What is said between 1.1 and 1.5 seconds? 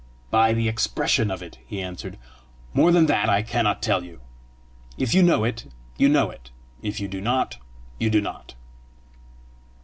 of